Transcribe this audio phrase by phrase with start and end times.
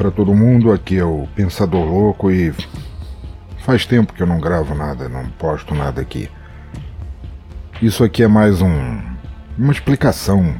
[0.00, 2.54] Para todo mundo, aqui é o Pensador Louco e
[3.58, 6.26] faz tempo que eu não gravo nada, não posto nada aqui.
[7.82, 8.98] Isso aqui é mais um
[9.58, 10.54] uma explicação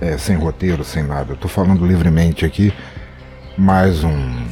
[0.00, 1.32] é, sem roteiro, sem nada.
[1.32, 2.72] Eu tô falando livremente aqui,
[3.58, 4.46] mais um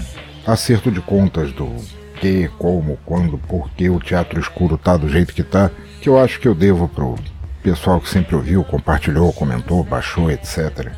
[0.45, 1.77] acerto de contas do
[2.16, 6.19] que, como, quando, por que o teatro escuro tá do jeito que tá, que eu
[6.19, 7.14] acho que eu devo pro
[7.62, 10.91] pessoal que sempre ouviu, compartilhou, comentou, baixou, etc.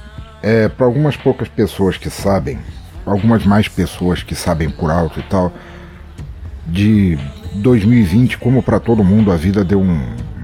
[0.43, 2.59] É, para algumas poucas pessoas que sabem,
[3.07, 5.53] algumas mais pessoas que sabem por alto e tal,
[6.67, 7.19] de
[7.55, 10.03] 2020, como para todo mundo, a vida deu um,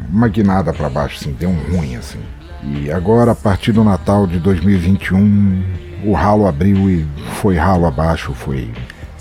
[0.08, 2.20] uma guinada para baixo, assim, deu um ruim, assim.
[2.62, 5.62] E agora, a partir do Natal de 2021,
[6.04, 7.06] o ralo abriu e
[7.40, 8.70] foi ralo abaixo, foi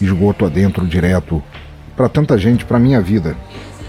[0.02, 1.42] esgoto adentro direto.
[1.96, 3.36] Para tanta gente, para minha vida,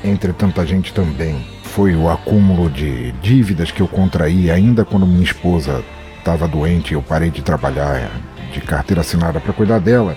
[0.04, 5.22] entre tanta gente também, foi o acúmulo de dívidas que eu contraí ainda quando minha
[5.22, 5.84] esposa
[6.18, 8.10] estava doente, eu parei de trabalhar
[8.50, 10.16] de carteira assinada para cuidar dela,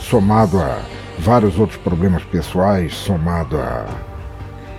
[0.00, 0.78] somado a
[1.18, 3.86] vários outros problemas pessoais, somado a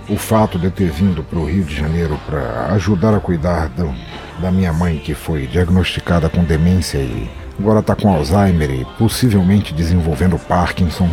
[0.10, 3.68] o fato de eu ter vindo para o Rio de Janeiro para ajudar a cuidar
[3.70, 3.94] do,
[4.40, 9.74] da minha mãe que foi diagnosticada com demência e agora está com Alzheimer e possivelmente
[9.74, 11.10] desenvolvendo Parkinson.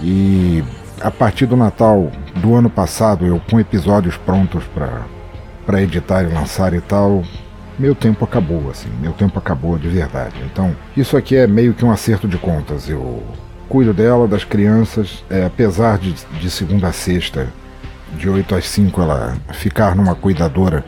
[0.00, 0.62] E
[1.00, 4.62] a partir do Natal do ano passado, eu com episódios prontos
[5.66, 7.24] para editar e lançar e tal,
[7.80, 10.36] meu tempo acabou, assim, meu tempo acabou de verdade.
[10.44, 12.88] Então, isso aqui é meio que um acerto de contas.
[12.88, 13.22] Eu
[13.70, 17.48] cuido dela, das crianças, é, apesar de, de segunda a sexta,
[18.12, 20.84] de 8 às 5, ela ficar numa cuidadora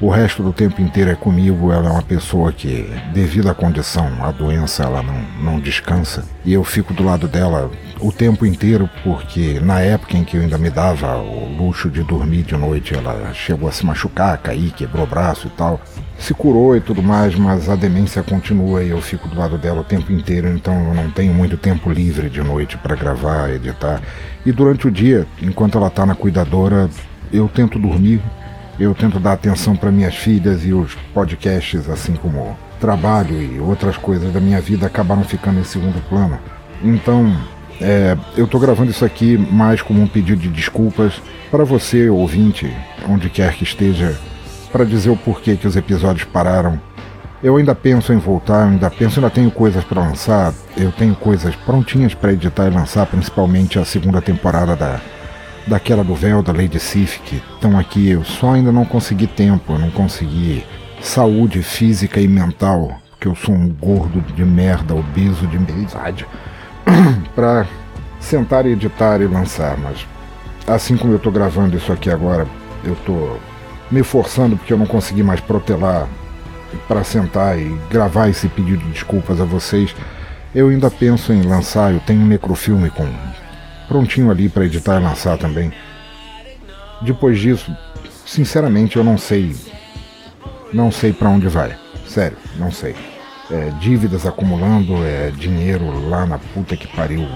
[0.00, 1.70] o resto do tempo inteiro é comigo.
[1.70, 6.24] Ela é uma pessoa que, devido à condição, a doença, ela não, não descansa.
[6.44, 7.70] E eu fico do lado dela
[8.02, 12.02] o tempo inteiro, porque na época em que eu ainda me dava o luxo de
[12.02, 15.80] dormir de noite, ela chegou a se machucar, cair, quebrou o braço e tal.
[16.18, 19.80] Se curou e tudo mais, mas a demência continua e eu fico do lado dela
[19.80, 24.02] o tempo inteiro, então eu não tenho muito tempo livre de noite para gravar, editar.
[24.44, 26.90] E durante o dia, enquanto ela tá na cuidadora,
[27.32, 28.20] eu tento dormir
[28.80, 33.96] eu tento dar atenção para minhas filhas e os podcasts, assim como trabalho e outras
[33.96, 36.38] coisas da minha vida, acabaram ficando em segundo plano.
[36.82, 37.36] Então,
[37.82, 41.20] é, eu estou gravando isso aqui mais como um pedido de desculpas
[41.50, 42.72] para você, ouvinte,
[43.08, 44.16] onde quer que esteja,
[44.70, 46.80] para dizer o porquê que os episódios pararam.
[47.42, 51.54] Eu ainda penso em voltar, ainda penso, ainda tenho coisas para lançar, eu tenho coisas
[51.56, 55.00] prontinhas para editar e lançar, principalmente a segunda temporada da
[55.66, 58.10] daquela do véu, da Lady Sif, que estão aqui.
[58.10, 60.64] Eu só ainda não consegui tempo, não consegui
[61.00, 66.26] saúde física e mental, porque eu sou um gordo de merda, obeso de verdade,
[67.34, 67.66] para
[68.20, 69.76] sentar editar e lançar.
[69.78, 70.06] Mas
[70.66, 72.46] assim como eu estou gravando isso aqui agora,
[72.84, 73.40] eu estou
[73.90, 76.08] me forçando porque eu não consegui mais protelar
[76.88, 79.94] para sentar e gravar esse pedido de desculpas a vocês.
[80.54, 83.06] Eu ainda penso em lançar, eu tenho um necrofilme com
[83.88, 85.72] prontinho ali para editar e lançar também.
[87.02, 87.74] Depois disso,
[88.24, 89.54] sinceramente eu não sei,
[90.72, 91.76] não sei para onde vai.
[92.06, 92.94] Sério, não sei.
[93.50, 97.26] É, dívidas acumulando, é, dinheiro lá na puta que pariu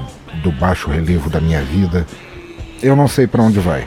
[0.42, 2.06] do baixo relevo da minha vida.
[2.82, 3.86] Eu não sei para onde vai.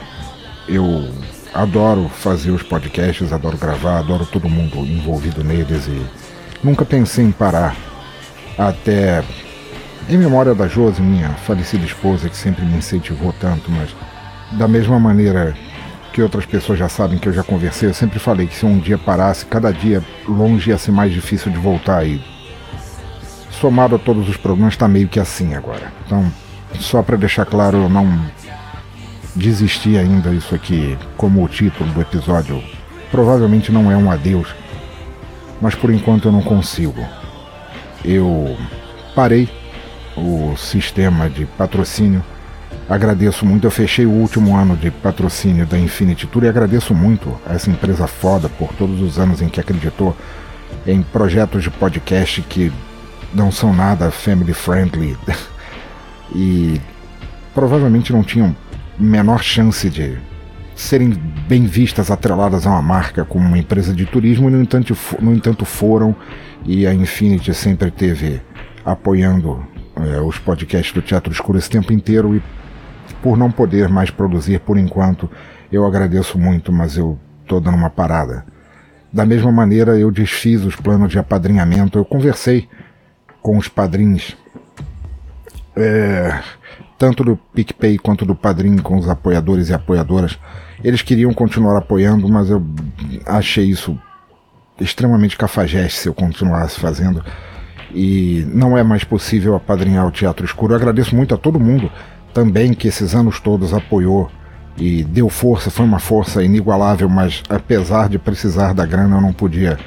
[0.68, 1.08] Eu
[1.52, 6.06] adoro fazer os podcasts, adoro gravar, adoro todo mundo envolvido neles e
[6.62, 7.76] nunca pensei em parar
[8.56, 9.24] até
[10.08, 13.94] em memória da Josi, minha falecida esposa, que sempre me incentivou tanto, mas
[14.52, 15.56] da mesma maneira
[16.20, 18.78] que outras pessoas já sabem que eu já conversei, eu sempre falei que se um
[18.78, 22.22] dia parasse, cada dia longe ia ser mais difícil de voltar e
[23.50, 25.90] somado a todos os problemas está meio que assim agora.
[26.04, 26.30] Então,
[26.78, 28.06] só para deixar claro, eu não
[29.34, 32.62] desisti ainda isso aqui como o título do episódio.
[33.10, 34.54] Provavelmente não é um adeus,
[35.58, 37.02] mas por enquanto eu não consigo.
[38.04, 38.58] Eu
[39.14, 39.48] parei
[40.14, 42.22] o sistema de patrocínio.
[42.90, 47.40] Agradeço muito, eu fechei o último ano de patrocínio da Infinity Tour e agradeço muito
[47.46, 50.16] a essa empresa foda por todos os anos em que acreditou
[50.84, 52.72] em projetos de podcast que
[53.32, 55.16] não são nada family friendly
[56.34, 56.80] e
[57.54, 58.56] provavelmente não tinham
[58.98, 60.18] menor chance de
[60.74, 61.10] serem
[61.46, 65.32] bem vistas, atreladas a uma marca como uma empresa de turismo, e no entanto, no
[65.32, 66.16] entanto foram,
[66.66, 68.40] e a Infinity sempre teve
[68.84, 69.64] apoiando
[69.94, 72.42] é, os podcasts do Teatro Escuro esse tempo inteiro e
[73.22, 75.30] por não poder mais produzir por enquanto,
[75.70, 78.44] eu agradeço muito, mas eu estou dando uma parada.
[79.12, 82.68] Da mesma maneira, eu desfiz os planos de apadrinhamento, eu conversei
[83.42, 84.36] com os padrinhos,
[85.76, 86.40] é,
[86.98, 90.38] tanto do PicPay quanto do Padrim, com os apoiadores e apoiadoras.
[90.84, 92.64] Eles queriam continuar apoiando, mas eu
[93.26, 93.98] achei isso
[94.78, 97.22] extremamente cafajeste se eu continuasse fazendo
[97.94, 100.72] e não é mais possível apadrinhar o Teatro Escuro.
[100.72, 101.90] Eu agradeço muito a todo mundo
[102.32, 104.30] também que esses anos todos apoiou
[104.76, 109.32] e deu força, foi uma força inigualável, mas apesar de precisar da grana, eu não
[109.32, 109.78] podia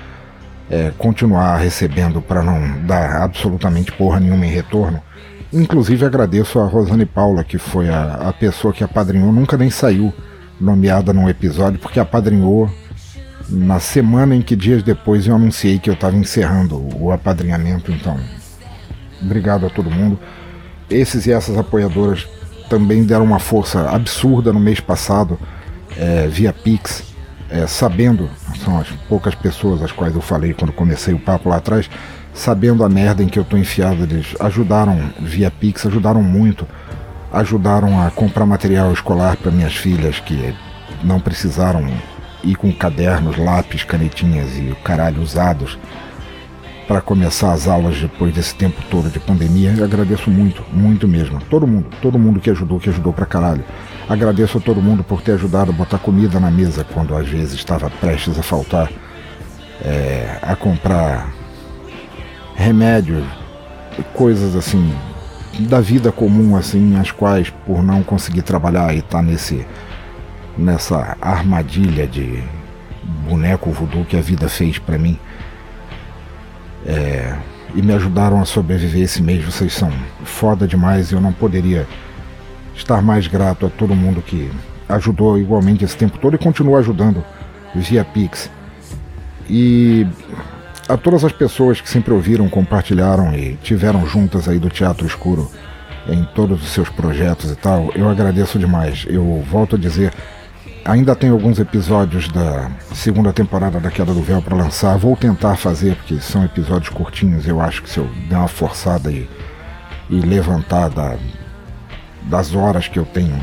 [0.69, 5.01] é, continuar recebendo para não dar absolutamente porra nenhuma em retorno.
[5.51, 10.13] Inclusive agradeço a Rosane Paula, que foi a, a pessoa que apadrinhou, nunca nem saiu
[10.59, 12.69] nomeada num episódio, porque apadrinhou
[13.49, 17.91] na semana em que dias depois eu anunciei que eu estava encerrando o apadrinhamento.
[17.91, 18.17] Então,
[19.21, 20.19] obrigado a todo mundo.
[20.89, 22.27] Esses e essas apoiadoras
[22.69, 25.39] também deram uma força absurda no mês passado
[25.97, 27.03] é, via Pix,
[27.49, 28.29] é, sabendo,
[28.63, 31.89] são as poucas pessoas às quais eu falei quando comecei o papo lá atrás,
[32.33, 36.67] sabendo a merda em que eu tô enfiado, eles ajudaram via Pix, ajudaram muito,
[37.31, 40.55] ajudaram a comprar material escolar para minhas filhas que
[41.03, 41.87] não precisaram
[42.43, 45.77] ir com cadernos, lápis, canetinhas e o caralho usados
[46.87, 49.73] para começar as aulas depois desse tempo todo de pandemia.
[49.77, 51.39] Eu agradeço muito, muito mesmo.
[51.49, 53.63] Todo mundo, todo mundo que ajudou, que ajudou pra caralho.
[54.07, 57.53] Agradeço a todo mundo por ter ajudado a botar comida na mesa quando às vezes
[57.53, 58.91] estava prestes a faltar,
[59.81, 61.33] é, a comprar
[62.55, 63.23] remédios,
[64.13, 64.93] coisas assim
[65.59, 69.65] da vida comum assim, as quais por não conseguir trabalhar e estar tá nesse
[70.57, 72.43] nessa armadilha de
[73.27, 75.17] boneco voodoo que a vida fez para mim
[76.85, 77.37] é,
[77.73, 79.43] e me ajudaram a sobreviver esse mês.
[79.43, 79.91] Vocês são
[80.23, 81.87] foda demais e eu não poderia
[82.75, 84.51] estar mais grato a todo mundo que
[84.89, 87.23] ajudou igualmente esse tempo todo e continua ajudando
[87.75, 88.49] via Pix.
[89.49, 90.07] E
[90.87, 95.49] a todas as pessoas que sempre ouviram, compartilharam e tiveram juntas aí do Teatro Escuro
[96.07, 99.05] em todos os seus projetos e tal, eu agradeço demais.
[99.07, 100.13] Eu volto a dizer,
[100.85, 104.97] Ainda tem alguns episódios da segunda temporada da Queda do Véu para lançar.
[104.97, 107.47] Vou tentar fazer, porque são episódios curtinhos.
[107.47, 109.29] Eu acho que se eu der uma forçada e,
[110.09, 111.15] e levantar da,
[112.23, 113.41] das horas que eu tenho,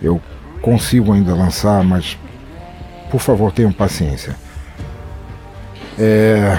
[0.00, 0.18] eu
[0.62, 2.16] consigo ainda lançar, mas
[3.10, 4.34] por favor tenham paciência.
[5.98, 6.58] É,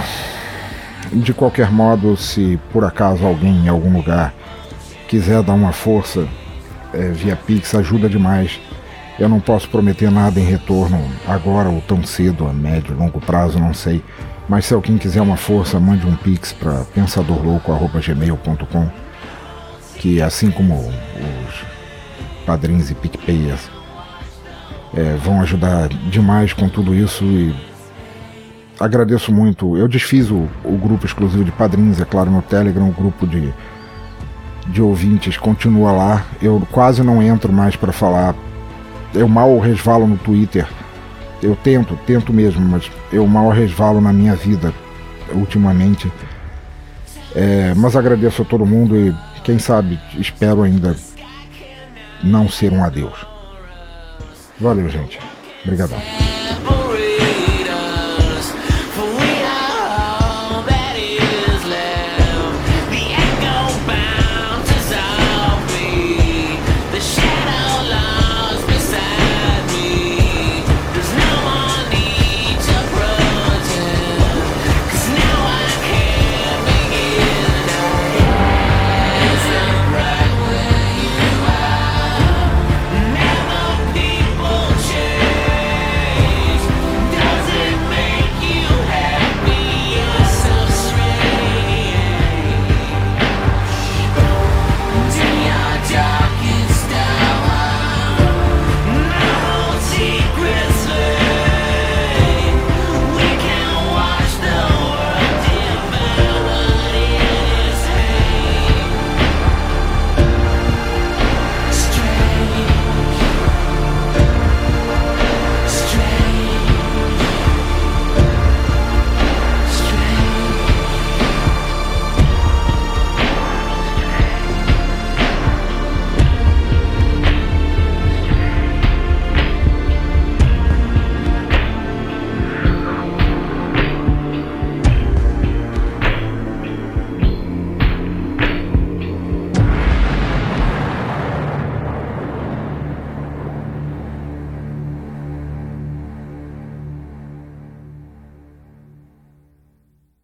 [1.11, 4.31] de qualquer modo, se por acaso alguém em algum lugar
[5.07, 6.27] quiser dar uma força
[6.93, 8.61] é, via Pix, ajuda demais
[9.19, 13.59] eu não posso prometer nada em retorno agora ou tão cedo, a médio, longo prazo,
[13.59, 14.03] não sei.
[14.49, 18.89] Mas se alguém quiser uma força, mande um pix para pensadorlouco.gmail.com
[19.95, 21.65] que assim como os
[22.45, 23.69] padrinhos e PicPayers
[24.93, 27.55] é, vão ajudar demais com tudo isso e
[28.79, 29.77] agradeço muito.
[29.77, 33.53] Eu desfiz o, o grupo exclusivo de padrinhos, é claro, no Telegram, o grupo de,
[34.67, 36.25] de ouvintes continua lá.
[36.41, 38.35] Eu quase não entro mais para falar
[39.13, 40.67] eu mal resvalo no Twitter.
[41.41, 44.73] Eu tento, tento mesmo, mas eu mal resvalo na minha vida
[45.33, 46.11] ultimamente.
[47.35, 49.13] É, mas agradeço a todo mundo e
[49.43, 50.95] quem sabe espero ainda
[52.23, 53.25] não ser um adeus.
[54.59, 55.19] Valeu, gente.
[55.63, 56.01] Obrigadão.